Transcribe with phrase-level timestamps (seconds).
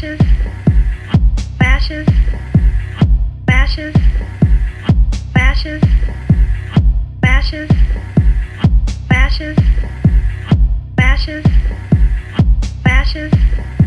[0.00, 0.20] Bashes.
[1.58, 2.08] Bashes.
[3.44, 3.94] Bashes.
[5.34, 5.82] Bashes.
[7.20, 7.70] Bashes.
[9.10, 9.58] Bashes.
[10.96, 11.44] Bashes.
[12.82, 13.79] Bashes.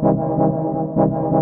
[0.00, 0.16] Thank
[1.36, 1.41] you.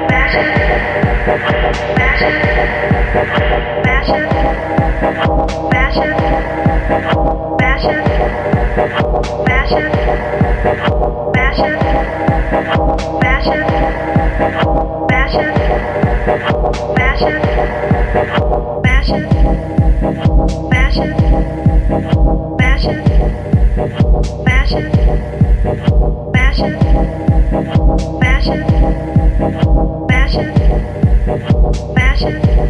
[0.31, 0.71] Fashion.
[30.31, 30.55] Fashion.
[31.93, 32.61] Fashion.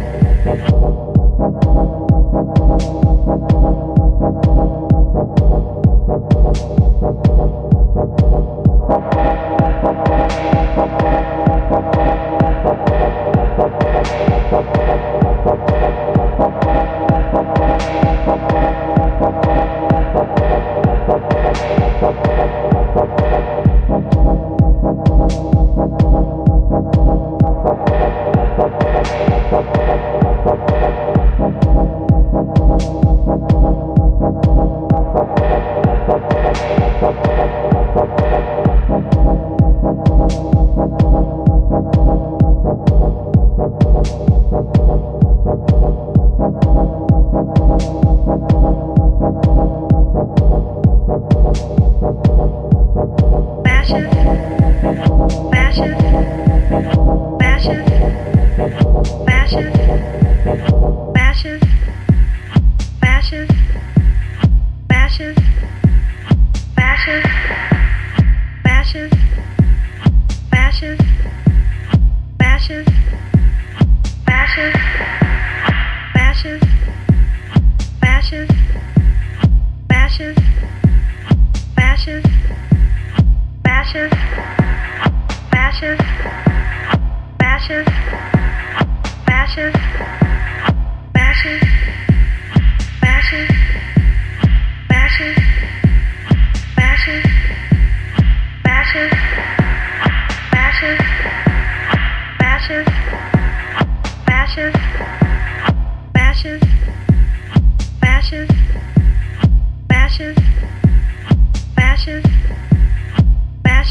[78.32, 78.48] Bashes.
[79.88, 80.38] Bashes.
[81.76, 82.24] Bashes.
[83.62, 84.12] Bashes.
[85.50, 85.98] Bashes.
[87.38, 87.86] Bashes.
[89.26, 89.74] Bashes.
[91.12, 91.62] Bashes.
[93.02, 93.50] Bashes.
[94.88, 95.61] Bashes.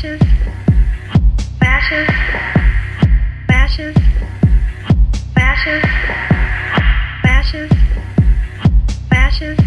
[0.01, 0.21] Bashes.
[1.59, 2.07] Bashes.
[3.48, 3.95] Bashes.
[5.36, 5.83] Bashes.
[7.21, 7.69] Bashes.
[9.12, 9.59] Bashes.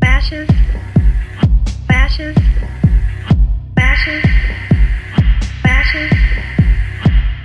[0.00, 0.48] Bashes.
[1.86, 2.36] Bashes.
[3.76, 4.24] Bashes.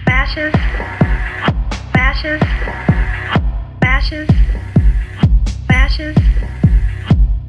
[0.06, 0.53] Bashes.
[0.53, 0.53] Bashes.
[1.94, 2.41] Bashes.
[3.81, 4.29] Bashes.
[5.67, 6.15] Bashes.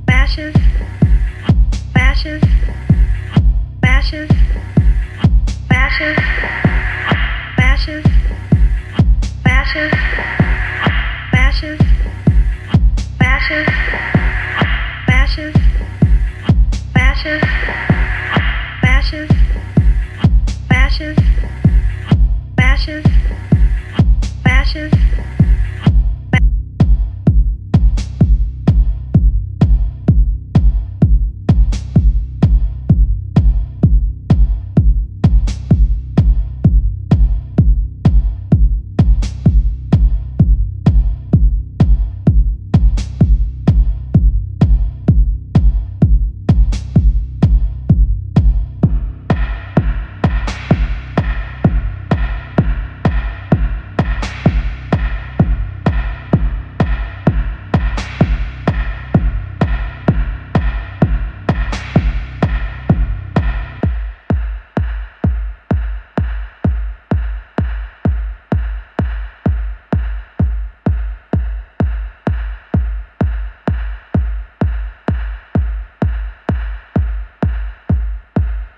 [0.04, 0.56] Bashes.
[1.94, 2.89] Bashes
[4.12, 4.69] ashes.